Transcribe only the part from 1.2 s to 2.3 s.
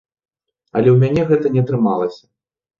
гэта не атрымалася.